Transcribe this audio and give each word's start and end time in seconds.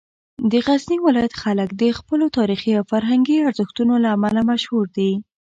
د 0.51 0.53
غزني 0.65 0.97
ولایت 1.05 1.33
خلک 1.41 1.69
د 1.81 1.83
خپلو 1.99 2.25
تاریخي 2.37 2.71
او 2.77 2.83
فرهنګي 2.91 3.37
ارزښتونو 3.47 3.93
له 4.03 4.09
امله 4.15 4.41
مشهور 4.51 4.85
دي. 4.97 5.11